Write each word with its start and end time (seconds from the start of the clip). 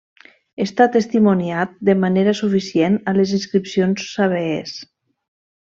Està 0.63 0.87
testimoniat 0.95 1.75
de 1.91 1.95
manera 2.05 2.35
suficient 2.41 2.99
a 3.13 3.17
les 3.21 3.35
inscripcions 3.41 4.11
sabees. 4.17 4.77